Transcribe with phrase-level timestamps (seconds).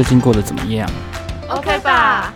[0.00, 0.90] 最近过得怎么样
[1.50, 2.32] ？OK 吧？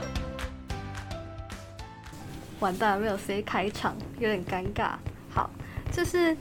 [2.60, 4.90] 完蛋，没有谁开场，有点尴尬。
[5.32, 5.48] 好，
[5.90, 6.36] 就是。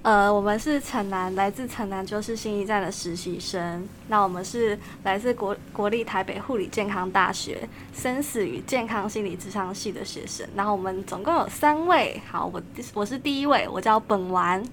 [0.00, 3.86] 呃，我们是城南，来自城南就是新一站的实习生。
[4.08, 10.48] 那我们是来自国国立台北护理健康大学生死与健康心理智商系的学生。
[10.56, 12.18] 然后我们总共有三位。
[12.30, 12.62] 好，我
[12.94, 14.64] 我是第一位，我叫本丸，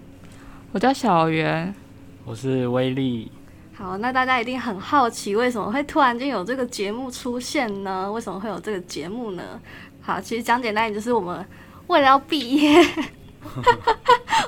[0.71, 1.75] 我叫小圆，
[2.23, 3.29] 我是威力。
[3.79, 8.11] 好，那大家一定很好奇，为什么会突然间有这个节目出现呢？
[8.11, 9.41] 为什么会有这个节目呢？
[10.01, 11.45] 好，其实讲简单一点，就是我们
[11.87, 12.85] 为了要毕业。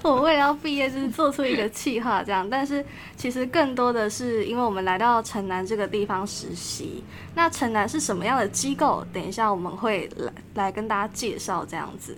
[0.04, 7.02] 我们为了要毕业，就是做出一个计划这样，但是其实更多的是因为我们来到城南这个地方实习。
[7.34, 9.06] 那城南是什么样的机构？
[9.14, 12.18] 等一下我们会来来跟大家介绍这样子。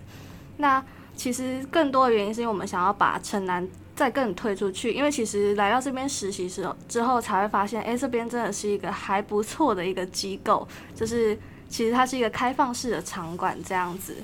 [0.57, 0.83] 那
[1.15, 11.37] 其实更多的原因是因为我们想要把城南再更推出去，因为其实来到这边实习时候之后才会发现，哎，这边真的是一个还不错的一个机构，就是
[11.69, 14.15] 其实它是一个开放式的场馆这样子。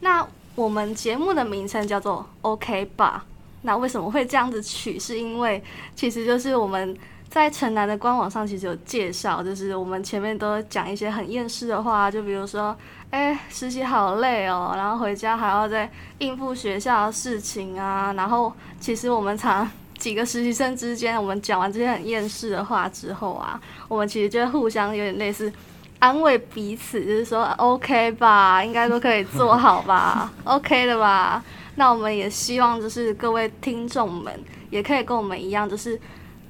[0.00, 3.26] 那我们节目的名称叫做 OK 吧？
[3.62, 4.98] 那为什么会这样子取？
[4.98, 5.62] 是因为
[5.94, 6.96] 其实就是我们
[7.30, 12.76] 在城南的官网上其实有介绍，就是我们前面都讲一些很厌世的话，就比如说，
[13.10, 18.12] 哎，实习好累哦，然后回家还要再应付学校的事情啊。
[18.14, 25.52] 然后其实我们常几个实习生之间，我们讲完这些很厌世的话之后啊，我们其实就互相有点类似。
[26.00, 31.44] 安慰彼此，就是说 OK 吧，应该都可以做好吧，OK 的吧？
[31.76, 34.32] 那我们也希望就是各位听众们
[34.70, 36.00] 也可以跟我们一样，就是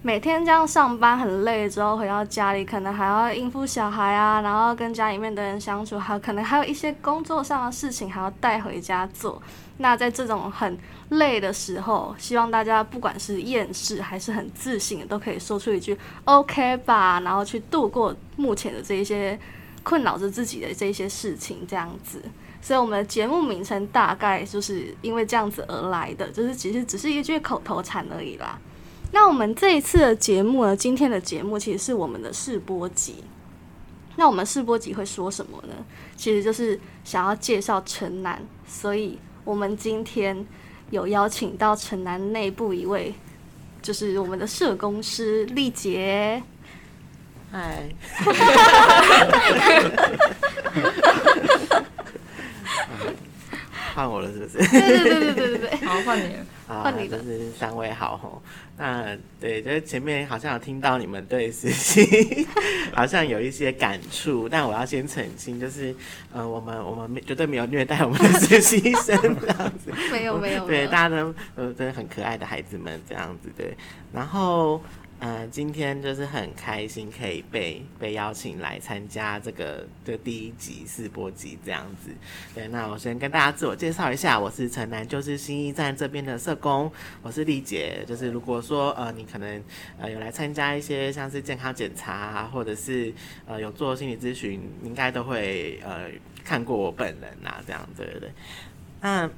[0.03, 9.43] 每天这样上班很累之后回到家里，可能还要应付小孩啊，然后跟家里面的人相处，还有可能还有一些工作上的事情还要带回家做。
[9.77, 10.79] 那在这种很
[11.11, 19.39] 累的时候，希望大家不管是厌世还是很自信，都可以说出一句 “OK 吧”，然后去度过目前的这一些
[19.83, 22.23] 困扰着自己的这一些事情，这样子。
[22.63, 28.59] 所以我们的节目名称大概就是因为这样子而来的，就是其实只是一句口头禅而已啦。
[29.13, 33.25] 那我们这一次的节目呢，今天的节目其实是我们的试播集。
[34.17, 35.75] 那我们试播集会说什么呢？
[36.17, 39.19] 其实就是想要介绍城南，所以。
[39.43, 40.47] 我们今天
[40.91, 43.15] 有邀请到城南内部一位，
[43.81, 46.41] 就是我们的社工师丽杰。
[47.51, 47.89] 嗨。
[54.01, 54.59] 换我了是不是？
[54.71, 56.47] 对对对对对对， 好，换你了。
[56.69, 58.41] 啊，就是三位好吼。
[58.79, 62.47] 那对，就是前面好像有听到你们对实习
[62.95, 65.95] 好像有一些感触，但我要先澄清，就是
[66.33, 73.77] 呃，我们我们绝对没有虐待我们的实习生这样子， 没有没有，对，大家都呃真的很可爱的孩子们这样子对，
[74.15, 74.81] 然后。
[75.23, 82.11] 嗯、今天就是很开心可以被被邀请来参加这个的第一集试播集这样子。
[82.55, 86.91] 对，那我先跟大家自我介绍一下，我是城南就是新一站这边的社工，
[87.23, 88.03] 我是丽姐。
[88.07, 89.63] 就是如果说呃你可能
[89.99, 93.13] 呃有来参加一些像是健康检查啊，或者是
[93.47, 96.11] 呃有做心理咨询，应该都会呃
[96.43, 98.31] 看过我本人呐、这样对对对。
[99.03, 99.31] 那。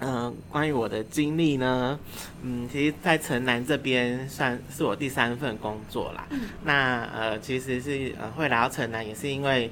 [0.00, 1.98] 嗯、呃，关于我的经历呢，
[2.42, 6.26] 嗯，其实，在城南这边算是我第三份工作啦。
[6.30, 9.70] 嗯、那呃，其实是呃会来到城南，也是因为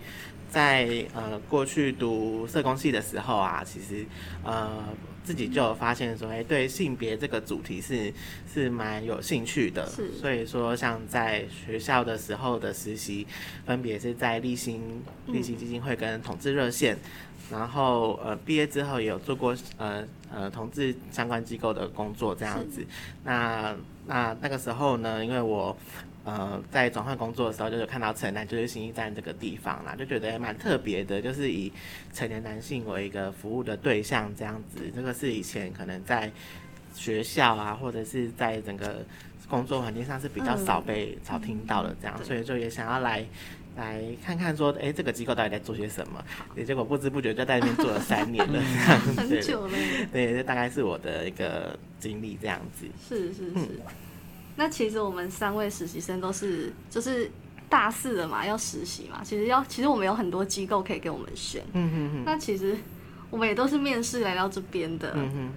[0.54, 4.06] 在呃过去读社工系的时候啊，其实
[4.44, 4.84] 呃
[5.24, 8.12] 自己就有发现说，哎、欸，对性别这个主题是
[8.52, 9.84] 是蛮有兴趣的。
[9.90, 10.12] 是。
[10.12, 13.26] 所以说，像在学校的时候的实习，
[13.66, 16.96] 分别是在立新立新基金会跟统治热线。
[17.50, 22.86] 然后呃毕业之后也有做过呃呃同志相关机构的工作这样子，
[23.24, 23.74] 那
[24.06, 25.76] 那那个时候呢，因为我
[26.24, 31.72] 呃在转换工作的时候，就有看到城南就是新一站这个地方啦，就觉得蛮特别的，就是以
[32.12, 36.30] 成年男性为一个服务的对象这样子，这个是以前可能在
[36.94, 39.04] 学校啊或者是在整个
[39.48, 43.24] 工作环境上是比较少被少听到的这样，嗯、所以就也想要来。
[43.76, 46.24] 来看看说，哎，这个机构到底在做些什么？
[46.64, 48.62] 结果不知不觉就在那边做了三年了，
[49.18, 49.72] 很久了。
[50.12, 52.86] 对，这大概是我的一个经历，这样子。
[53.08, 53.52] 是是是。
[53.56, 53.68] 嗯、
[54.56, 57.30] 那其实我们三位实习生都是，就是
[57.68, 59.20] 大四的嘛，要实习嘛。
[59.24, 61.62] 其实要，其实我们有很多机构可以给我们选。
[61.72, 62.24] 嗯哼哼。
[62.24, 62.76] 那其实
[63.30, 65.12] 我们也都是面试来到这边的。
[65.14, 65.52] 嗯哼。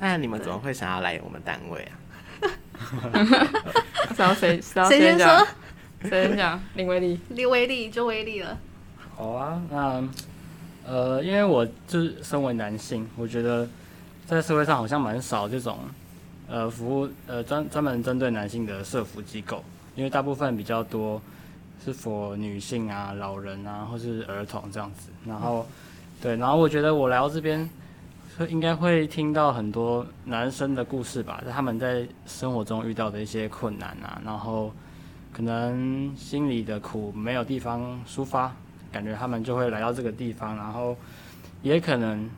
[0.00, 1.94] 那你们怎么会想要来我们单位啊？
[4.16, 4.60] 找谁？
[4.60, 5.46] 谁先说？
[6.02, 6.60] 谁先讲？
[6.74, 8.58] 林威力， 林威力就威力了。
[9.14, 10.02] 好啊，那
[10.84, 13.68] 呃，因为我就是身为男性，我觉得
[14.26, 15.78] 在社会上好像蛮少这种
[16.52, 19.64] 呃服务呃专专门针对男性的社服机构，
[19.96, 21.18] 因为大部分比较多
[21.82, 25.08] 是 for 女性啊、老人啊，或是儿童这样子。
[25.24, 25.66] 然后，
[26.20, 27.66] 对，然后我觉得我来到这边，
[28.50, 34.70] 应该会听到很多男生的故事吧，在他们在生活中遇到的一些困难啊，然后
[35.32, 38.54] 可能心里的苦没有地方抒发，
[38.92, 40.94] 感觉他们就会来到这个地方，然后
[41.62, 42.28] 也可能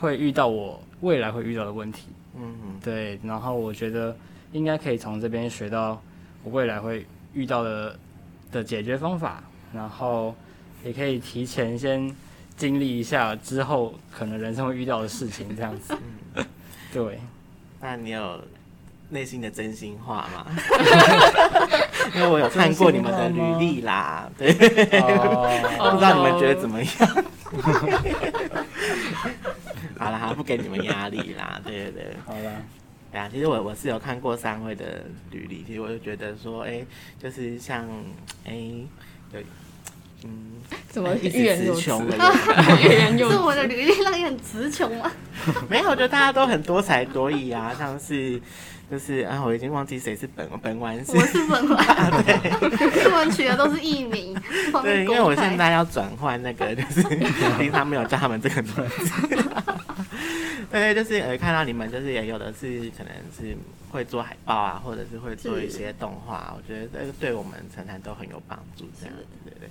[0.00, 2.06] 会遇到我未来会遇到的问题。
[2.36, 4.16] 嗯，对，然后我觉得
[4.52, 6.00] 应该可以从这边学到
[6.42, 7.98] 我未来会遇到的
[8.52, 9.42] 的解决方法，
[9.72, 10.34] 然后
[10.84, 12.14] 也可以提前先
[12.56, 15.96] 经历一下之后可能人生会遇到的事情，这样子。
[16.34, 16.44] 嗯，
[16.92, 17.20] 对。
[17.80, 18.40] 那你有
[19.10, 20.46] 内心的真心话吗？
[22.14, 24.50] 因为我有看过你们的履历啦，对，
[25.00, 26.90] 哦、 不知道你们觉得怎么样？
[29.98, 32.62] 好了，好，不给你们压力啦，对对对， 好了。
[33.12, 36.86] 对啊，其实我我是有看过三位的履历，其实我就觉得说，哎、欸，
[37.16, 37.84] 就是像，
[38.44, 38.86] 哎、欸，
[39.32, 39.40] 有，
[40.24, 40.54] 嗯，
[40.90, 42.16] 怎么一直词穷的？
[43.30, 45.08] 是我的履历让你很词穷吗？
[45.70, 48.40] 没有，我觉得大家都很多才多艺啊，像是，
[48.90, 54.36] 就是啊，我已经忘记谁是本本丸，我是本丸，对，英文取的都是艺名，
[54.82, 57.02] 对，因为我现在要转换那个，就是
[57.58, 58.82] 平常没有叫他们这个名字。
[60.72, 63.56] 对，就是呃，看到你们就是也有的是可能是
[63.90, 68.84] 会做海报啊，或者是会做一些动画，我觉得这个对我们成团都很有帮助。
[69.00, 69.68] 这样子，对对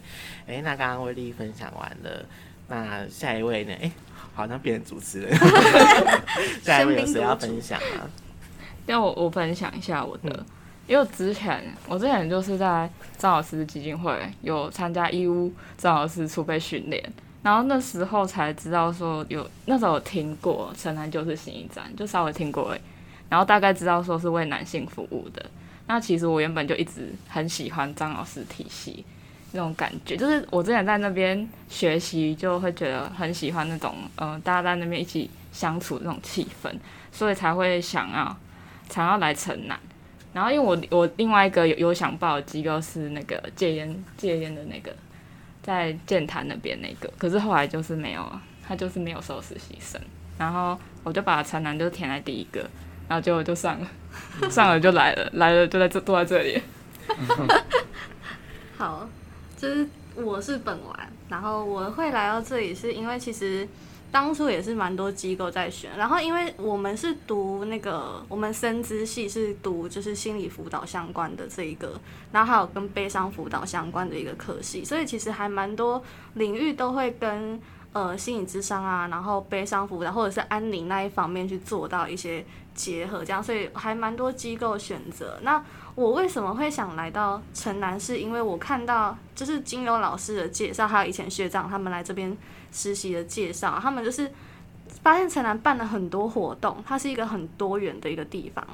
[0.47, 0.55] 对。
[0.55, 2.25] 哎，那刚刚威力分享完了，
[2.67, 3.73] 那下一位呢？
[3.81, 3.91] 哎，
[4.33, 5.35] 好像变成主持人。
[6.63, 8.09] 下一位有谁要分享啊？
[8.85, 10.45] 要我我分享一下我的，嗯、
[10.87, 17.01] 因为之前我之前就是在张老师基金会有参加义务张老师储备训练。
[17.43, 22.81] 然后那时候才知道说有，那时候有听过城南就是新一站，就稍微听过诶，
[23.27, 25.45] 然后大概知道说是为男性服务的。
[25.85, 29.03] 那其实我原本就一直很喜欢张老师体系
[29.51, 36.73] 那种感觉，就是我之前在那边学习就会觉得很喜欢那种，嗯、大家在那边一起相处那种气氛，
[37.11, 38.33] 所以才会想要
[38.89, 39.77] 想要来城南。
[40.31, 44.95] 然后因为我我另外一个有有想报的机构是那个戒烟戒烟的那个。
[45.63, 49.99] 在建坛那边那个，可是后来就是没有，他就是没有收实习生，
[50.37, 52.59] 然后我就把陈南就填在第一个，
[53.07, 53.87] 然后结果就上了，
[54.51, 56.61] 上了就来了，来了就在这坐在这里。
[58.77, 59.09] 好，
[59.57, 63.67] 就是我是本丸，然后我会来到这里是因为其实。
[64.13, 71.99] 当初也是蛮多机构在选，然后因为我们是读那个，我们生资系是读就是心理辅导相关的这一个，
[72.31, 75.99] 然后还有跟悲伤辅导相关的一个科系，所以其实还蛮多
[76.35, 77.59] 领域都会跟
[77.91, 82.45] 呃心理咨商啊，然后悲伤辅导或者是安宁那一方面去做到一些
[82.75, 85.39] 结合，这样，所以还蛮多机构选择。
[85.41, 85.59] 那
[85.95, 87.99] 我为什么会想来到城南？
[87.99, 92.37] 是因为我看到就是金庸老师的介绍，还有以前学长他们来这边。
[92.73, 94.29] 实习的介绍，他们就是
[95.01, 98.67] 发现城南办了很多活动，它是一个很多元的一个地方。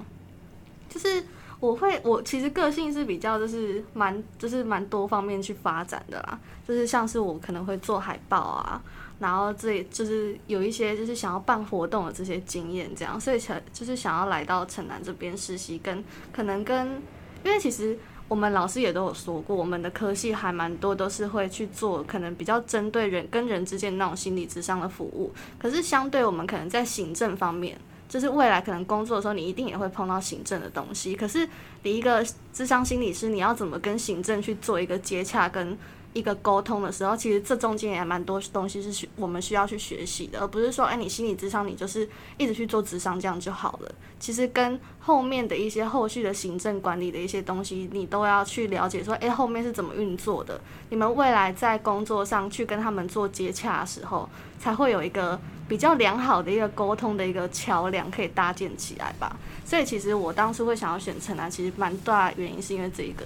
[0.89, 1.23] 就是
[1.59, 6.39] 我会，我其实个性是比较就是蛮就是蛮多方面去发展的啦。
[6.67, 8.81] 就是像是我可能会做海报啊，
[9.19, 17.01] 然后这就是有一些就是想要办活动的这些经验，这样，所以才就是想要来到城南这边实习，跟可能跟
[17.43, 17.97] 因为其实。
[18.29, 25.33] 我们老师也都有说过，我们的科系还蛮多都是会去做可能比较针对人跟人之间那种心理智商的服务。
[25.57, 27.75] 可是相对我们可能在行政方面，
[28.07, 31.15] 就是未来可能工作的时候，你一定也会碰到行政的东西。
[31.15, 31.49] 可是
[31.81, 35.75] 你一个智商心理师，你要怎么跟行政去做一个接洽跟
[36.13, 43.91] 一个沟通的时候，其实这中间也蛮多东西是需我们需要去学习的，而不是说，哎，你心理智商，你就是一直去做智商这样就好了。
[44.19, 50.59] 其实跟后面的一些后续的行政管理的一些东西，你都要去了解，说，哎，后面是怎么运作的。
[50.89, 54.27] 你们未来在工作上去跟他们做接洽的时候，
[54.59, 59.37] 才会有一个比较良好的一个沟通的一个桥梁可以搭建起来吧。
[59.63, 63.23] 所以，其实我当初会想要选陈南，其实蛮大原因是因为这一个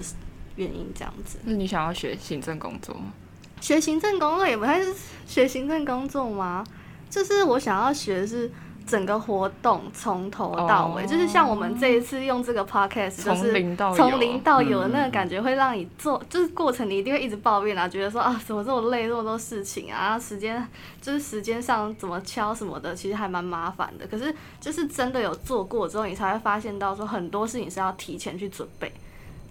[0.56, 1.38] 原因这样子。
[1.44, 3.14] 那你想要学行政工作吗？
[3.62, 4.94] 学行政工作也不太是
[5.26, 6.66] 学行政工作吗？
[7.10, 8.52] 就是我想要学的是
[8.86, 20.68] 整个活动从头到尾，oh, 就是像我们这一次用这个 podcast，就是从零到从零到有的那个感觉，会让你做，嗯、就是过程你一定会一直抱怨啊，觉得说啊怎么这么累，这么多事情啊，时间
[21.02, 24.06] 就是时间上怎么敲什么的，其实还蛮麻烦的。
[24.08, 28.92] 可是就是真的有做过之后，你才会发现到说很多事情是要提前去准备。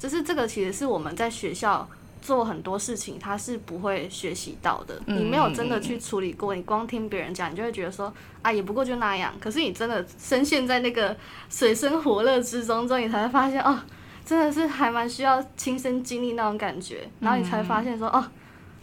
[0.02, 1.88] 就是这个，其实是我们在学校
[2.20, 5.00] 做很多事情，他是不会学习到的。
[5.06, 9.32] 你没有真的去处理过，你光听别人讲，你就会觉得说啊，也不过就那样。
[9.38, 11.16] 可是你真的深陷在那个
[11.48, 13.78] 水深火热之中，之后你才会发现哦，
[14.24, 18.24] 真的是还蛮需要亲身经历那种感觉，然后你才发现说，哦，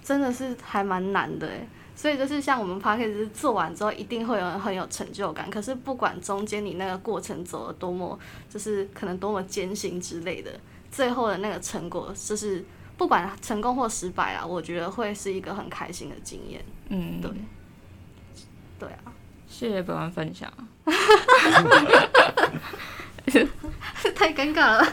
[0.01, 1.67] 真的是还蛮难的诶。
[1.97, 5.49] 所以就是像我们 podcast 做完之后，一定会有很有成就感。
[5.49, 8.17] 可是不管中间你那个过程走了多么，
[8.49, 10.49] 就是可能多么艰辛之类的，
[10.91, 12.63] 最后的那个成果，就是
[12.97, 16.63] 不管成功或失败啊，我觉得会是一个很开心的经验。
[16.89, 17.31] 嗯，对，
[18.79, 19.11] 对啊，
[19.47, 20.51] 谢谢本文分享。
[24.15, 24.85] 太尴尬了，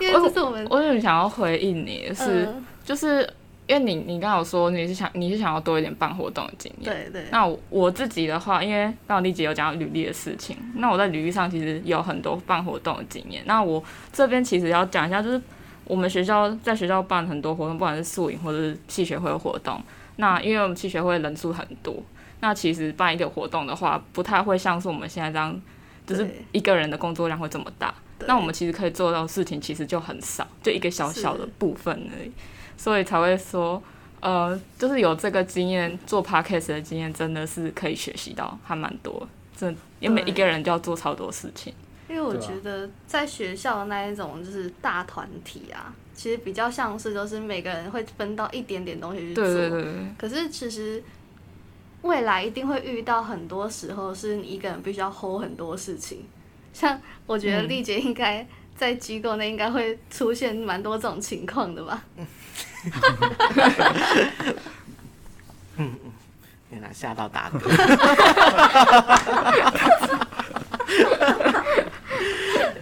[0.00, 3.28] 因为这是我们， 我有想要回应你是，呃、就是。
[3.66, 7.28] 因为你你刚刚有说你是想你是想要多一点办活动的经验，对对。
[7.30, 13.42] 那我，我自己的话，因为刚刚丽姐有讲到履历的事情，那我在履历上其实有很多办活动的经验。
[13.46, 13.82] 那我
[14.12, 15.42] 这边其实要讲一下，就是
[15.84, 19.80] 我们学校在学校办很多活动，不管是宿营或者是系学会的活动。
[20.16, 21.94] 那因为我们系学会人数很多，
[22.40, 25.60] 那其实办一个活动的话，不太会像是我们现在这样，
[26.06, 27.92] 就是一个人的工作量会这么大。
[28.26, 32.30] 那我们其实可以做到的事情其实就很少，就一个小小的部分而已。
[32.76, 33.82] 所以才会说，
[34.20, 39.26] 呃，就是有这个经验做 podcast 的经验，真的是可以学习到还蛮多。
[39.56, 41.72] 这，因为每一个人都要做超多事情。
[42.08, 49.44] 因为我觉得在学校的那一种就是大团体啊，其实比较像是就是每个人会分到一点点东西去做。
[49.44, 49.92] 对对对对。
[50.16, 51.02] 可是其实
[52.02, 56.24] 未来一定会遇到很多时候，是你一个人必须要 hold 很多事情。
[56.72, 62.04] 像我觉得丽姐应该在机构内应该会出现蛮多这种情况的吧。
[62.16, 62.26] 嗯
[65.78, 66.12] 嗯嗯，
[66.70, 67.58] 天哪，吓到大哥！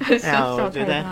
[0.05, 1.03] 哎呀，我觉得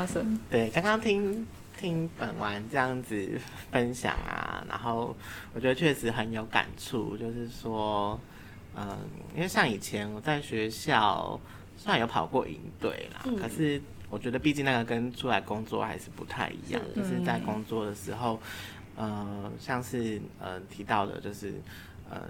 [0.51, 1.47] 对，刚刚听
[1.81, 3.41] 听本丸这样子
[3.73, 5.17] 分享啊，然后
[5.55, 8.21] 我觉得确实很有感触，就是说，
[8.77, 8.99] 嗯，
[9.35, 11.41] 因为像以前我在学校
[11.77, 13.81] 虽然有跑过营队啦，嗯、可是
[14.13, 18.39] 我觉得毕竟那个跟出来工作还是不太一样，是就是在工作的时候。
[18.95, 21.55] 呃，像是呃提到的，就是
[22.11, 22.29] 呃，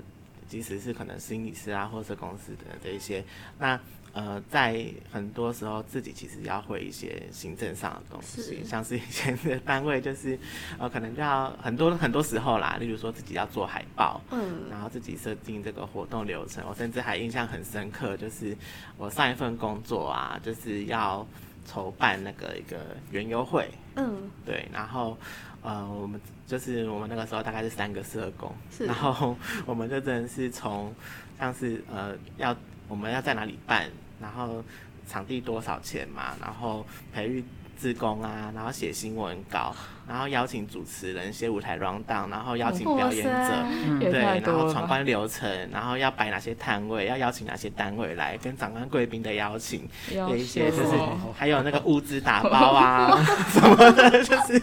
[0.49, 3.23] 即使是可能心理师啊，或者公司的这一些，
[3.59, 3.79] 那
[4.13, 10.39] 呃，在很多时候自己其实要会一些行政上的东西，是像是以前的单位，就是
[10.79, 18.57] 呃，可能就要很多很多时候啦，例如说自己要做海报，嗯，然后自己设定这个活动流程，我甚至还印象很深刻，就是
[18.97, 21.27] 我上一份工作啊，就是要
[21.65, 25.17] 筹办那个一个园游会，嗯，对，然后。
[25.65, 30.93] 呃，我们就是我们那个时候大概是三个社工，是然后我们就真的是从
[31.39, 32.53] 像是呃要
[32.89, 33.89] 我们要在哪里办，
[34.21, 34.61] 然后
[35.07, 37.45] 场地多少钱嘛，然后培育
[37.83, 39.75] 志工啊，然后写新闻稿，
[40.07, 50.97] 然后邀请主持人写舞台 rundown，然后邀请表演者，嗯、对，然后闯关流程，然后要摆哪些摊位，要邀请哪些单位来，跟长官贵宾的邀请，有一些就是
[51.37, 53.21] 还有那个物资打包啊
[53.51, 54.61] 什么的，就是。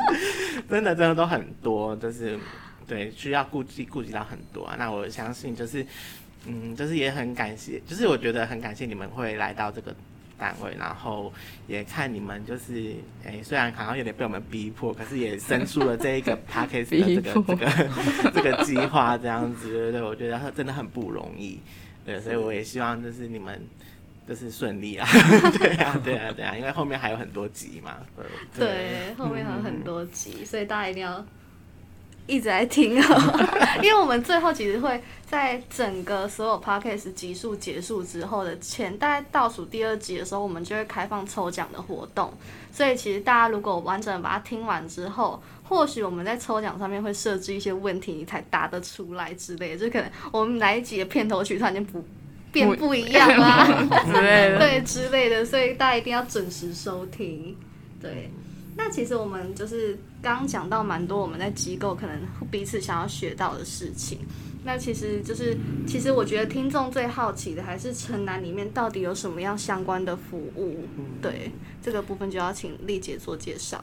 [0.70, 2.38] 真的，真的都很多，就是
[2.86, 4.76] 对需要顾及顾及到很多啊。
[4.78, 5.84] 那我相信，就是
[6.46, 9.96] 嗯，就是也很感谢，就是我觉得很感谢你们会来到这个
[10.40, 11.32] 单位，然后
[11.68, 21.60] 也看你们就是哎，虽然好像有点被我们逼迫，可是也生出了这一个 Podcast 的这个这个 这个计划，这样子，对对，我觉得真的很不容易。
[22.06, 23.62] 对，所以我也希望就是你们。
[24.28, 25.08] 就是顺利啊，
[25.58, 27.98] 对啊，对啊，对啊，因为后面还有很多集嘛。
[28.56, 31.26] 对，对后面还有很多集，嗯、所以大家一定要
[32.30, 33.48] 一直在听哦。
[33.82, 42.32] 因为我们最后其实会在整个所有 podcast 集数结束之后的前大概倒数第二集的时候，我们就会开放抽奖的活动。
[42.72, 49.86] 所以其实大家如果完整把它听完之后，或许我们在抽奖上面会设置一些问题，你才答得出来之类的。
[49.86, 52.04] 就可能我们哪一集的片头曲突然间不。
[52.52, 53.64] 变不一样啊，
[54.58, 57.56] 对之类的，所以大家一定要准时收听。
[58.02, 58.32] 对，
[58.76, 62.20] 那其实我们就是刚刚讲到蛮多我们在机构可能
[62.52, 64.20] 彼此想要学到的事情。
[64.66, 65.58] 那其实就是，
[65.88, 70.84] 其实我觉得听众最好奇的还是城南里面到底有什么样相关的服务。
[71.22, 71.50] 对，
[71.82, 73.82] 这个部分就要请丽姐做介绍。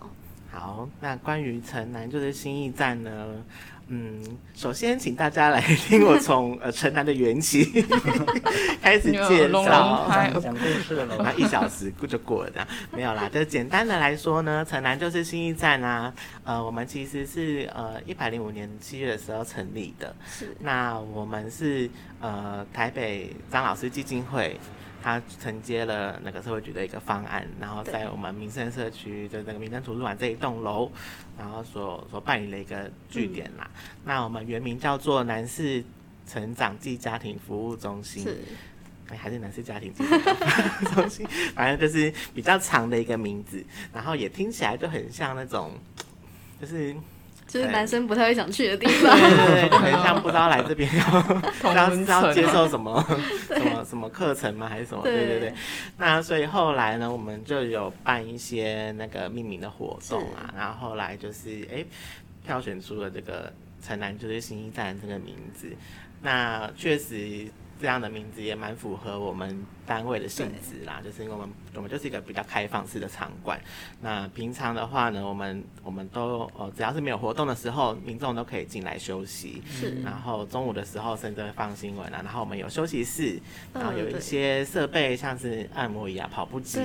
[0.53, 3.43] 好，那关于城南就是新驿站呢。
[3.89, 4.21] 嗯，
[4.55, 7.65] 首先请大家来听我从呃城南的缘起
[8.83, 10.09] 开始介绍，
[10.43, 13.29] 讲故事了，那一小时过就过了这样，没有啦。
[13.33, 16.13] 就简单的来说呢，城南就是新一站啊。
[16.45, 20.57] 呃，我们其实是呃一百零五年七月的时候成立的，是。
[20.59, 21.89] 那我们是
[22.21, 24.59] 呃台北张老师基金会。
[25.07, 30.91] 他承接了那个社会局的一个方案，然后在我们民生社区的那个民生图书馆这一栋楼，
[31.39, 33.71] 然后所所办理了一个据点啦。
[33.73, 35.85] 嗯、那我们原名叫做南势
[36.27, 38.27] 成长暨家庭服务中心。
[39.09, 45.71] 哎，还是男士家庭基金中心， 反正就是比较长的一个名字，然后也听起来就很像那种，
[46.61, 46.93] 就是。
[47.47, 53.05] 就是男生不太会想去的地方，对对对，很像不知道来这边要要要接受什么
[53.49, 54.69] 什么什么课程吗？
[54.69, 55.03] 还是什么？
[55.03, 55.55] 对对对。
[55.97, 61.87] 那所以后来呢，我们就有办一些那个命名的活动啊，然后后来就是哎、欸，
[62.45, 65.69] 票选出了这个城南就是新一站这个名字。
[66.23, 67.47] 那确实
[67.81, 69.65] 这样的名字也蛮符合我们。
[69.87, 73.61] 单位的性质啦，就是因为我们我们就是一个比较开放式的场馆。
[74.01, 79.63] 那平常的话呢，我们我们都呃只要是没有活动的时候，民众都可以进来休息。
[79.71, 80.03] 是。
[80.03, 83.41] 然后中午的时候甚至会放新闻啊，然后我们有休息室，
[83.73, 86.81] 然后有一些设备，像是按摩椅啊、跑步机。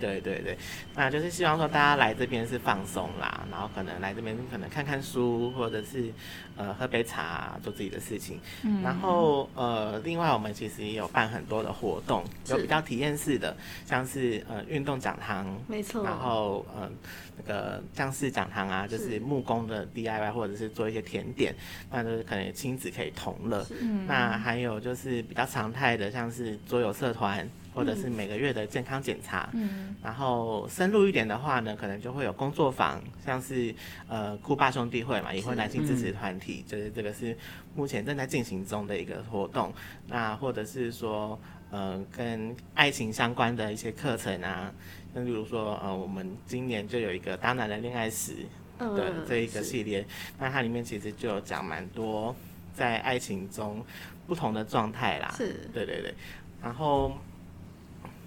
[0.00, 0.56] 对对对。
[0.94, 6.12] 那就是希望说大家来这边是放松啦，然后可能来这边可能看看书，或者是
[6.56, 8.38] 呃喝杯茶，做自己的事情。
[8.62, 8.82] 嗯。
[8.82, 12.22] 然后呃，另外我们其实也有办很多的活动。
[12.48, 16.90] 有比较体验式的，像是呃运动讲堂，没错，然后呃
[17.36, 21.54] 那个像是讲堂啊，就是木工的 DIY 或者是做一些甜点，
[21.90, 23.66] 那就是可能亲子可以同乐。
[23.80, 27.48] 嗯，那还有就是比较常态的，像是桌游社团。
[27.74, 33.74] 或者是每个月的健康检查，嗯，然后深入一点的话呢，可能就会有工作坊，像是
[34.06, 37.36] 呃酷爸兄弟会嘛，也会男性支持团体，就是这个是
[37.74, 39.74] 目前正在进行中的一个活动。
[40.06, 41.36] 那或者是说
[41.74, 44.72] 呃跟爱情相关的一些课程啊，
[45.12, 48.46] 那比如说呃我们今年就有一个当男人恋爱时
[48.78, 50.06] 的这一个系列，
[50.38, 52.34] 那它里面其实就有讲蛮多
[52.72, 53.84] 在爱情中
[54.28, 56.14] 不同的状态啦，是，对对对，
[56.62, 57.12] 然后。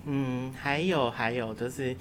[0.10, 1.94] 嗯，还有还有就是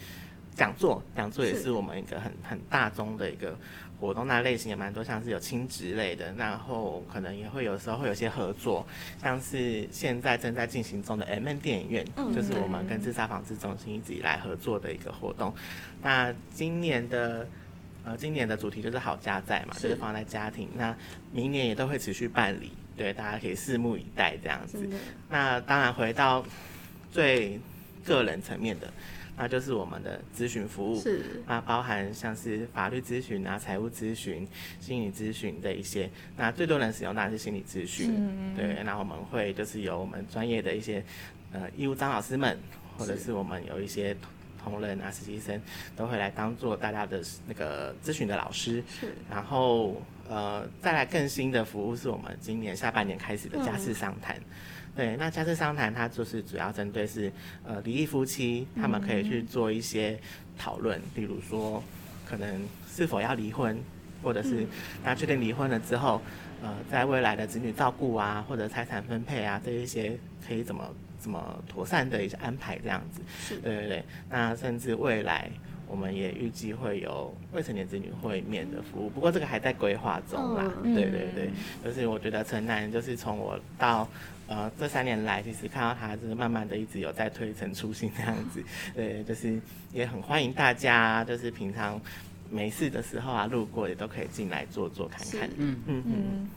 [0.54, 3.58] 讲座，讲座也是我们一个很很大宗的一个
[4.00, 8.86] 活动，那类型也蛮多，像是有亲职类的，然后可能也会有时候会有些合作，
[9.20, 15.54] 像是现在正在进行中的 M N 电影院，嗯、就是我们跟自杀防治中心一直以来合作的一个活动。
[16.02, 17.48] 那今年的
[18.04, 20.68] 呃，今年的主题就是好家在嘛，就是放在家庭。
[20.76, 20.96] 那
[21.32, 24.88] 明年也都会持续办理，对，大家可以拭目以待这样子。
[25.28, 26.44] 那当然回到
[27.10, 27.60] 最。
[28.06, 28.88] 个人层面的，
[29.38, 31.42] 那就是我们的咨询服务，是。
[31.46, 34.48] 那包含像是法律咨询啊、财务咨询、
[34.80, 41.04] 心理咨询这一些，那最多人使用当然是心理咨询，对，那我们会就是有我们专业的一些
[41.52, 42.58] 呃义务张老师们，
[42.96, 44.16] 或者是我们有一些
[44.62, 45.60] 同仁啊、实习生
[45.94, 54.36] 都会来当做大家的那个咨询的老师，是，然后呃再来更新的服务是我们今年下半年开始的家事商谈。
[54.36, 54.42] 嗯
[54.96, 57.30] 对，那家事商谈它就是主要针对是
[57.64, 60.18] 呃离异夫妻，他们可以去做一些
[60.56, 61.84] 讨论，比如说
[62.24, 63.78] 可能是否要离婚，
[64.22, 64.66] 或者是
[65.04, 66.22] 那确定离婚了之后，
[66.62, 73.20] 呃，在未来的子女照顾啊，或者财产分配啊这一些可以怎么怎么妥善的一些安排这样子。
[73.38, 74.04] 是，对对对。
[74.30, 75.50] 那甚至未来
[75.88, 80.70] 我们也预计会有未成年子女会面的服务，不过这个还在规划中啦。
[80.82, 81.50] 对对对，
[81.84, 84.08] 就是我觉得城南就是从我到。
[84.48, 88.62] 呃，这三年来，其实看到他就是慢慢的一直有在推陈出新这样子，
[88.94, 89.60] 对，就是
[89.92, 92.00] 也很欢迎大家，就是平常
[92.48, 95.50] 没事的时候啊，路过也都可以进来坐坐看看。
[95.56, 96.48] 嗯嗯嗯。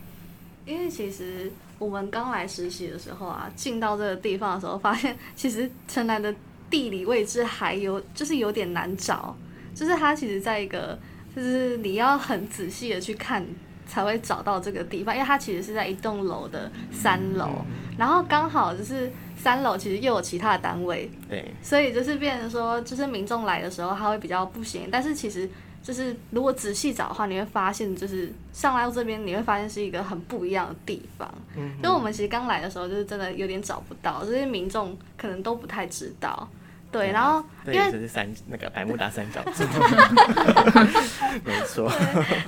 [0.67, 6.31] 因为其实我们刚来实习的时候啊，进到这个地方的时候，发现其实城南的
[6.69, 9.36] 地理位置还有就是有点难找，
[9.73, 10.97] 就是它其实在一个
[11.36, 13.45] 就是你要很仔细的去看。
[13.89, 17.49] 才会找到这个地方，因为它其实是在一栋楼的三楼，
[17.97, 25.49] 然后刚好就是三楼其实又有其他的单位，对，所以就是变成说，就是民众来的时候他会比较不行，但是其实
[25.82, 31.27] 就是如果仔细找的话，你会发现就是上来到这边你会发现是一个很不一样的地方，
[31.58, 36.47] 嗯，因为我们其实刚来的时候就是真的有点找不到，这些民众可能都不太知道。
[36.91, 39.63] 对，然后因为这是三那个百慕达三角 洲，
[41.45, 41.91] 没错。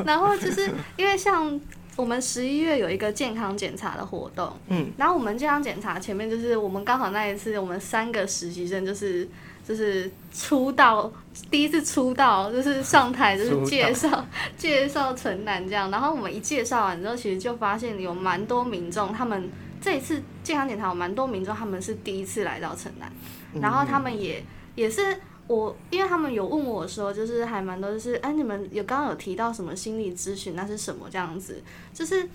[0.06, 1.60] 然后就是因为像
[1.96, 9.28] 我们十一月有一个健康检查的活动，嗯，然后我们健康检查前面就是我们刚好那一次我们三个实习生就是
[9.68, 11.12] 就是出道
[11.52, 14.26] 第一次出道就是上台就是介绍
[14.58, 19.48] 介绍城南这样，然后我们一介绍完之后，其实就发现有蛮多民众他们
[19.80, 23.12] 这一次健康检查有蛮多民众他们是第一次来到城南。
[23.60, 24.44] 然后他们也
[24.76, 31.62] 也是我，因为他们有问我说，就是还蛮多，就是哎，你们有刚刚有提到什么心理咨询，那是什么这样子？
[31.94, 32.30] 就是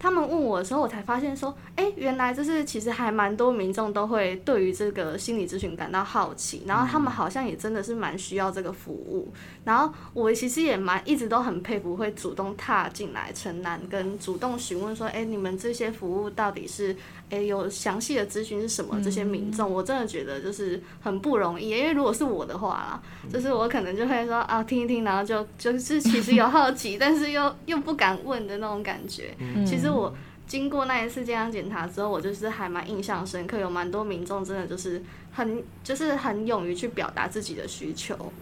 [0.00, 9.28] 他们问我的时候，我才发现说，哎、欸，原来就是其实还蛮多民众都会对于这个心理咨询感到好奇，然后他们好像也真的是蛮需要这个服务。
[9.62, 16.96] 然后我其实也蛮一直都很佩服会主动踏进来城南跟主动询问说，哎、欸，你们这些服务到底是，
[17.30, 19.00] 哎、欸，有详细的咨询是什么？
[19.02, 29.34] 这些民众，我真的觉得就是很不容易，因为如果是我的话啦，就是我可能就会说啊，听一听，然后就就是其实有好奇， 但是又又不敢问的那种感觉。
[29.64, 29.88] 其实。
[29.90, 30.14] 我
[30.46, 38.32] 经过那一次健康检查之后，我就是还蛮印象深刻，有蛮多民众真的就是很就是很勇于去表达自己的需求。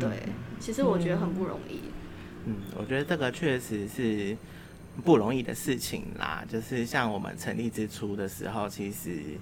[0.00, 0.08] 对，
[0.58, 1.78] 其实我觉得很不容易。
[2.46, 4.36] 嗯，我觉得这个确实是
[5.02, 6.44] 不容易的事情啦。
[6.48, 9.38] 就是像我们成立之初的时候，其实。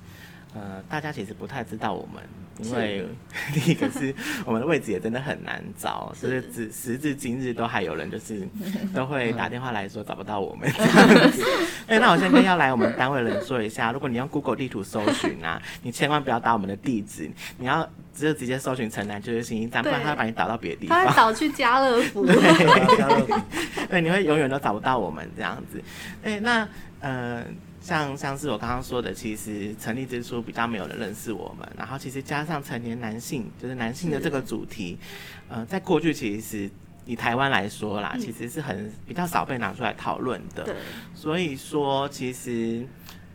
[0.54, 2.22] 呃，大家其实不太知道我们，
[2.58, 3.06] 因为
[3.54, 8.46] 第一个是我们的位置也真的很难找，就是至时至今日都还有人就是
[8.94, 11.42] 都会打电话来说找不到我们这样子。
[11.88, 22.36] 哎，那我现在要来我们单位人说一下，如果你用 Google 地图搜寻啊，你千万不要打我们的地址，你要只有直接搜寻城南就是信义站，不然他会把你导到别的地方，他会导去家乐福，对，
[22.98, 23.34] 家乐福，
[23.88, 25.82] 对，你会永远都找不到我们这样子。
[26.22, 26.68] 哎，那
[27.00, 27.42] 呃。
[27.82, 34.96] 像像是我刚刚说的，其实成立之初比较没有人认识我们，然后其实加上成年男性，就是男性的这个主题，
[35.48, 36.70] 呃，在过去其实
[37.04, 40.74] 以台湾来说啦，其实是很比较少被拿出来讨论的。
[41.12, 42.86] 所以说，其实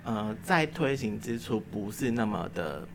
[0.06, 2.88] 呃，在推行之初不是那么的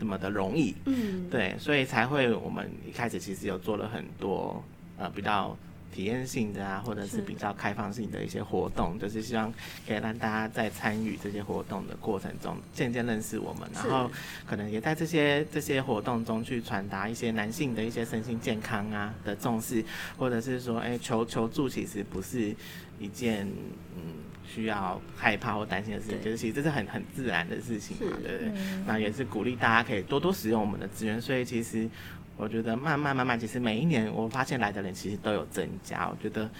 [0.00, 0.74] 那么的容易。
[0.86, 1.30] 嗯。
[1.30, 4.62] 对，所以才会我们一开始其实有做了很多
[4.98, 5.56] 呃比较。
[5.92, 9.52] 体验性的啊，或者是比较开放性的一些活动，就是希望
[9.86, 14.10] 可以让大家在参与这些活动的过程中，渐渐认识我们，然后
[14.46, 19.84] 可能也在这些这些活动中去传达一些男性的一些身心健康啊的重视，
[20.16, 22.54] 或者是说，哎、欸，求求助其实不是
[22.98, 23.46] 一件
[23.94, 24.02] 嗯
[24.46, 28.52] 需要害怕或担心的事情，就是其实这是很很自然的事情嘛，对不对？
[28.86, 31.88] 那也是鼓励大家可以多多使用我们的资源，所以其实。
[32.36, 36.50] 我觉得慢慢慢慢，其实每一年我发现来的人其实都有增加，我觉得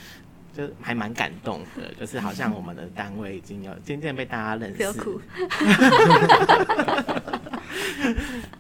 [0.55, 4.93] 就还蛮感动的，就是好像我们的单位已经有渐渐被大家认识。
[5.01, 5.21] 苦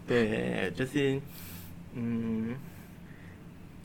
[0.08, 1.20] 对，就是
[1.94, 2.56] 嗯，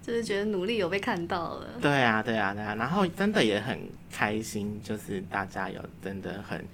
[0.02, 1.68] 就是觉得努力有被看到了。
[1.82, 3.78] 对啊，对啊，对啊，然后真的也很
[4.12, 6.66] 开心，就是大家有真的很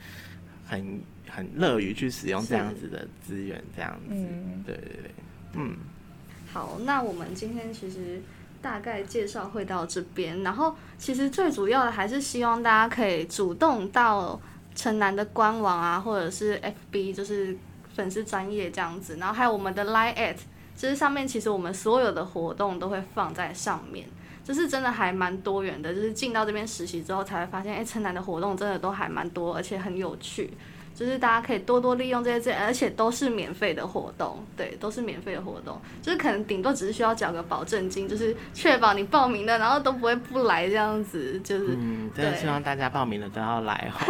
[0.65, 4.13] 很很乐于去使用这样子的资源，这样子。
[4.13, 5.11] 嗯，对对对，
[5.55, 5.75] 嗯。
[6.53, 8.21] 好，那我们今天其实
[8.61, 14.39] 大概介绍会到这边，然后其实最主要的还是希望大家可以主动到
[14.75, 16.61] 城南的官网啊，或者是
[16.91, 17.57] FB，就是
[17.95, 20.35] 粉丝专页这样子，然后还有我们的 Line@ at，
[20.77, 24.07] 就是上面其实我们所有的活动都会放在上面，
[24.43, 30.53] 就是真的还蛮多元的，就是进到这边实习之后才会发现，哎，城南的活动真的都还蛮多，而且很有趣。
[30.95, 35.81] 就是大家可以多多利用这些资源，而且都是免费的活动，对，都是免费的活动。
[36.01, 41.39] 就是可能顶多只是需要缴个保证金，就是确保你报名的，然后都不会不来这样子。
[41.43, 44.05] 就是，嗯，真的希望大家报名的都要来哈。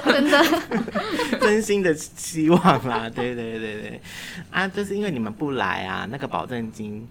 [0.04, 0.44] 真的，
[1.40, 4.00] 真心的希望啦，对对对对，
[4.50, 7.08] 啊，就是因为你们不来啊，那个保证金。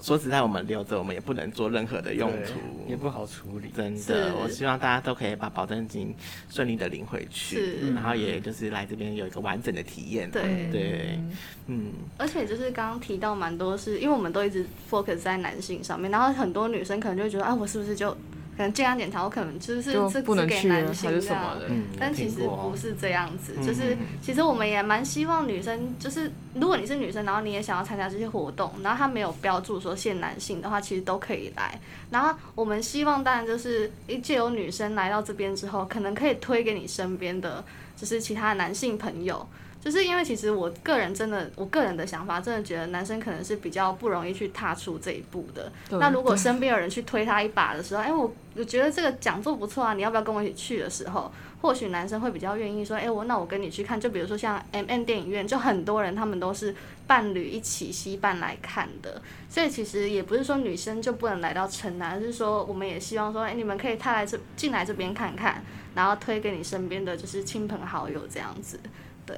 [0.00, 3.68] 说实在，我们留着，我们也不能做任何的用途，也不好处理。
[3.76, 6.14] 真的，我希望大家都可以把保证金
[6.48, 10.30] 顺利的领回去，然后也就是来这边有一个完整的体验。
[10.30, 11.18] 对对，
[11.66, 11.92] 嗯。
[12.16, 18.16] 而且就是刚刚提到蛮多是，是因为我们都一直 focus 在男性上面，然后很多女生可能就会觉得啊，我是不是就。
[18.58, 23.54] 可能健康检查，我可能就是是只给男性这样，嗯、但其实不是这样子。
[23.56, 31.80] 嗯、就是其实我们也蛮希望女生，就是如果你是女生，然后你也想要参加这些活动，然后他没有标注说限男性的话，其实都可以来。
[32.10, 37.64] 然后我们希望当然就是一借由女生来到这边之后，可能可以推给你身边的
[37.96, 39.48] 就是其他的男性朋友。
[39.88, 45.72] 就是因为其实我个人真的，我个人的想法真的觉得男生可能是比较不容易去踏出这一步的。
[45.98, 53.98] 那如果身边有人去推他一把的时候，哎、欸，我我觉得这个讲座不错啊，你要不要跟我一起去的时候，或许男生会比较愿意说，哎、欸，我那我跟你去看。
[53.98, 56.74] 就比如说像 MM 电影院，就很多人他们都是
[57.06, 59.22] 伴侣一起吸伴来看的。
[59.48, 68.78] 所以其实也不是说女生就不能来到城南，而是说我们也希望说，哎、欸，你们可以踏来这进来这边看看，然后推给你身边的就是亲朋好友这样子，
[69.24, 69.34] 对。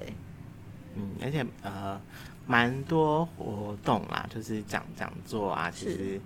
[1.01, 2.01] 嗯，而且呃，
[2.47, 6.21] 蛮多活动啦，就是讲讲座啊，其实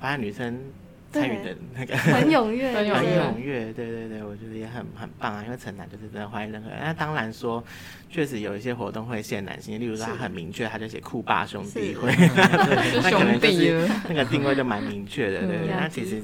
[0.00, 0.58] 发现女生
[1.12, 5.42] 参与的那个很踊跃，很踊跃，对对对，我觉得也很很棒啊。
[5.44, 6.78] 因为城南就是真的欢迎任何人。
[6.80, 7.62] 那当然说，
[8.10, 15.68] 确实有一些活动会限男性，例如说他很明确，他就写酷爸兄弟会， 那可能就是那个定位就蛮明确的，对对。
[15.68, 16.22] 那其实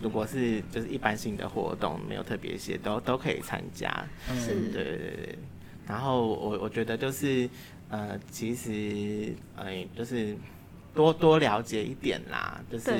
[0.00, 3.92] 如果是就是一般性的活动，没有特别些，都都可以参加。
[4.34, 5.38] 是，对对对。
[5.90, 7.50] 然后我我觉得就是
[7.88, 10.36] 呃，其实呃，就是
[10.94, 12.92] 多多了解一点啦，就是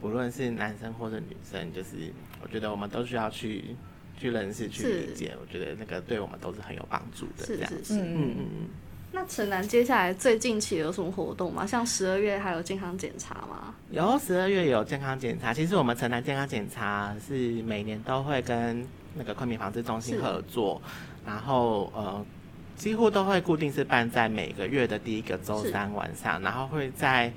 [0.00, 3.76] 不论是男生或者女生，就是我觉得我们都需要去
[4.18, 5.36] 去认识、去理解。
[5.40, 7.46] 我觉得那个对我们都是很有帮助的。
[7.46, 8.68] 这样子，嗯嗯嗯。
[9.10, 11.64] 那城南接下来最近期有什么活动吗？
[11.64, 13.74] 像十二月还有健康检查吗？
[13.90, 15.54] 有，十二月有健康检查。
[15.54, 20.80] 其实我们城南健康检查是每年都会跟那个昆明防治中心合作，
[21.28, 22.24] 然后呃，
[22.76, 27.30] 几乎都会固定是办在每个月的第一个周三晚上，然后会在。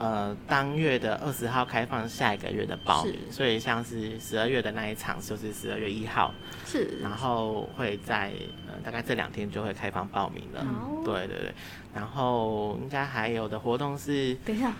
[0.00, 6.32] 呃，当月的二十号开放下一个月的报名，所以像是十二月的那一场就是十二月一号，
[6.64, 8.32] 是，然后会在
[8.68, 11.52] 呃大概这两天就会开放报名了，嗯、对对对，
[11.92, 14.72] 然后应该还有的活动是，等一下。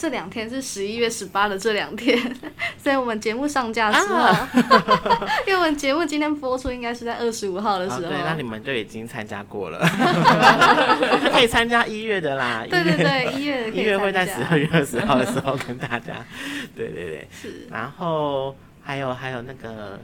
[0.00, 2.18] 这两天是十一月十八的这两天，
[2.82, 4.48] 所以我们节目上架之后，啊、
[5.46, 9.78] 因为我们节目今天播出应该是在二十五号的时候，哦、对，那你们就已经参加过了，
[11.30, 12.64] 可以参加一月的啦。
[12.70, 13.70] 对对对，一月。
[13.70, 16.24] 一月会在十二月二十号的时候跟大家，
[16.74, 17.66] 对对对，是。
[17.70, 20.00] 然后还有还有那个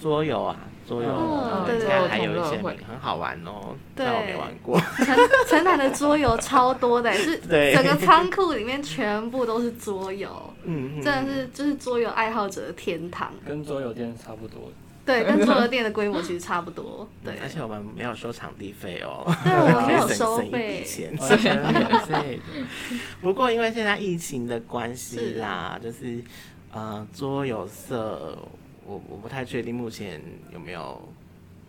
[0.00, 0.56] 桌游啊。
[0.88, 3.76] 桌游，对对对，还有一些很好玩哦。
[3.94, 4.80] 对，但我没玩过。
[5.04, 5.14] 城
[5.46, 10.30] 城南的桌游超多的，是 整个仓库里面全部都是桌游。
[10.64, 13.30] 嗯，真的是就是桌游爱好者的天堂。
[13.46, 14.72] 跟桌游店差不多。
[15.04, 17.06] 对， 跟桌游店的规模其实差不多。
[17.22, 19.30] 对，而且我们没有收场地费哦。
[19.44, 20.82] 对， 我们没有收费。
[20.86, 21.14] 钱。
[23.20, 26.24] 不过因为现在疫情的关系啦，就是
[26.72, 28.38] 呃桌游社。
[28.88, 30.18] 我我不太确定目前
[30.50, 31.06] 有没有，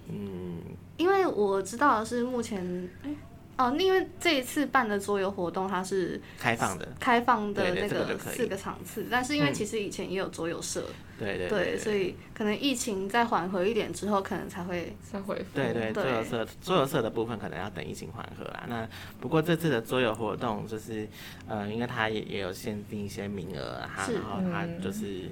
[0.07, 0.57] 嗯，
[0.95, 3.09] 因为我知道的是目前，哎，
[3.57, 10.85] 哦，因为这一次办的桌游活动它是开放的，开放的那个四个场次，但是因为其实以前也有桌游社，
[11.19, 15.43] 对对对，所以可能疫情再缓和一点之后，可能才会再恢复。
[15.53, 18.63] 对对，桌游社桌游社的部分可能要等疫情缓和啦。
[18.69, 18.87] 那
[19.19, 21.05] 不过这次的桌游活动就是，
[21.49, 25.25] 呃，因为它也也有限定一些名额，哈，然后它就是。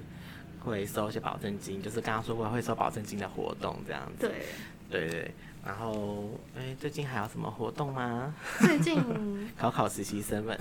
[0.64, 4.28] 会收一些保证金，就是刚刚说过会收保证金的活动这样子。
[4.90, 5.34] 对，对对。
[5.66, 8.32] 然后，哎，最近还有什么活动吗？
[8.60, 9.02] 最近
[9.58, 10.56] 考考实习生们。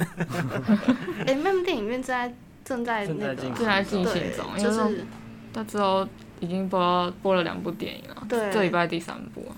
[1.26, 2.34] 哎，M 电影院在
[2.66, 5.06] 正在那个正在进行中，就是
[5.54, 6.06] 他之后
[6.42, 9.50] 已经播播了两部电影了，对，这礼拜第三部。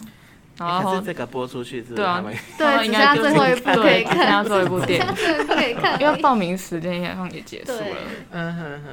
[0.57, 5.15] 然后这个播出去之后，他们对，应该 最后一部可以看，最后一部电影
[5.47, 7.97] 可以看，因为报名时间好像也结束了。
[8.31, 8.89] 嗯哼哼。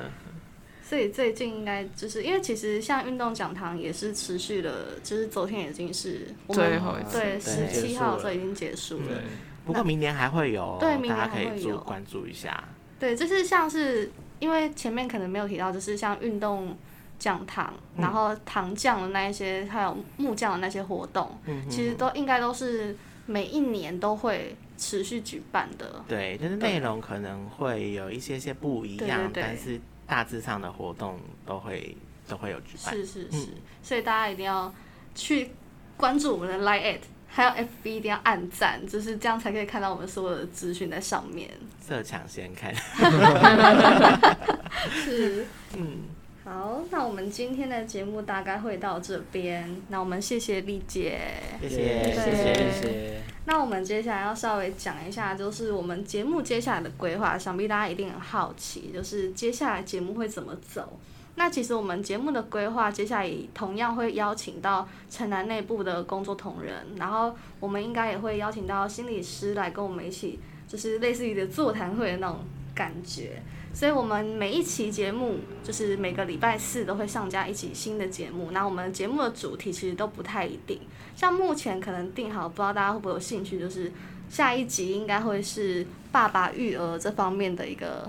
[0.88, 9.20] 所以最近应该就是因为其实像运动讲堂也是持续的，就是昨天已经是最后一次，对，十七号的时候已经结束了。
[9.64, 12.62] 不过明年还会有，对，明年还会有，关注一下。
[13.01, 16.77] 对，就是像是因为前面可能没有提到，就是像运动
[17.18, 21.37] 讲堂，然后糖匠的那一些，还有木匠的那些活动，
[21.68, 22.96] 其实都应该都是
[23.27, 26.05] 每一年都会持续举办的。
[26.07, 29.81] 对，但是内容可能会有一些些不一样，但是。
[30.07, 31.97] 大致上的活动都会
[32.29, 33.49] 都会有举办，是是是，嗯、
[33.83, 34.73] 所以大家一定要
[35.14, 35.51] 去
[35.97, 41.51] 关注我们的 Line@ 还有 FB 一定要按赞，就是这样才可以看到我们所有的资讯在上面。
[41.81, 42.75] 色抢先看，
[44.90, 45.45] 是，
[45.77, 46.05] 嗯，
[46.45, 51.21] 好，那我们今天的节目大概会到这边，那我们谢谢丽姐，
[51.61, 51.77] 谢谢
[52.14, 52.55] 谢谢。
[52.55, 53.21] 谢谢。
[53.49, 60.99] 那我们接下来要稍微讲一下，就是我们节目接下来的规划，想必大家一定很好奇，就是接下来节目会怎么走。
[61.37, 72.39] 那其实我们节目的规划，接下来同样会邀请到城南内部的工作同仁，然后我们应该也会邀请到心理师来跟我们一起，就是类似于的座谈会的那种
[72.75, 73.41] 感觉。
[73.73, 78.51] 所以，我们每一期节目就是每个礼拜四都会上架一期新的节目。
[78.53, 80.81] 那我们节目的主题其实都不太一定，
[81.16, 83.90] 像目前可能定好，不知道大家会不会有兴趣，就是
[84.31, 88.09] 下一集应该会是爸爸育儿这方面的一个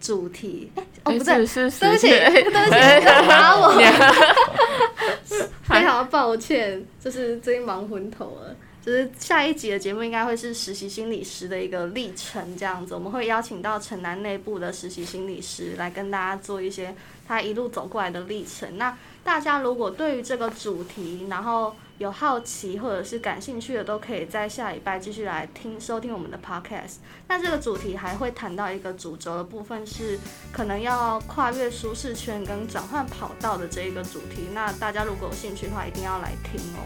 [0.00, 0.70] 主题。
[0.74, 3.72] 哎，哦，不对，是对不起，对不起，别打我，
[5.64, 8.54] 非常抱歉，就是最近忙昏头了。
[8.84, 16.92] 就是下一集的节目应该会是实习心理师的一个历程，这样子，我们会邀请到城南内部的实习心理师来跟大家做一些
[17.28, 18.76] 他一路走过来的历程。
[18.76, 26.96] 那大家如果对于这个主题，然后有好奇或者是感兴趣的，都可以在下礼拜继续来听收听我们的 podcast。
[27.28, 30.18] 那这个主题还会谈到一个主轴的部分，是
[30.52, 34.48] 可能要跨越舒适圈跟转换跑道的这一个主题。
[34.52, 36.82] 那大家如果有兴趣的话，一定要来听哦。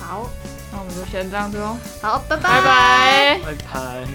[0.00, 0.30] 好，
[0.70, 1.76] 那我们就先这样子哦。
[2.00, 4.06] 好，拜拜，拜拜，拜拜，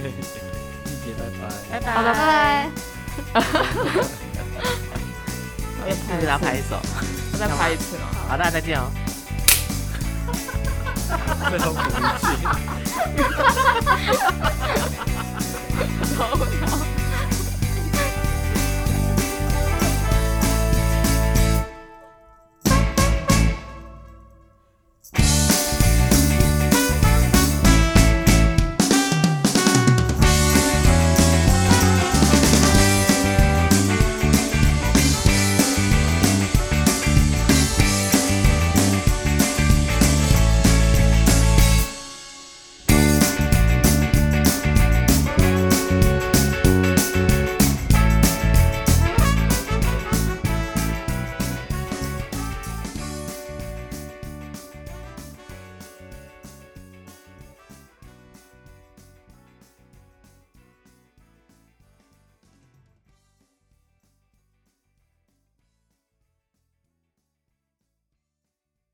[0.85, 2.69] 谢谢，拜拜，拜拜，好的，拜拜。
[6.19, 6.79] 对，要拍手。
[7.33, 8.07] 我再拍一次哦？
[8.29, 8.89] 好，大家再见哦。
[11.49, 12.33] 最后补一句。